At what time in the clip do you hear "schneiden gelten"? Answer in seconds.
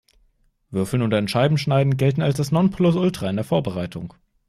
1.59-2.23